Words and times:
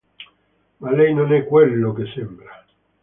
Ma 0.79 0.89
lei 0.89 1.13
non 1.13 1.31
è 1.31 1.45
quello 1.45 1.93
che 1.93 2.05
sembra... 2.15 2.65